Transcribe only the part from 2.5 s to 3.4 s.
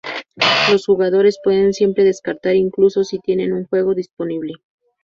incluso si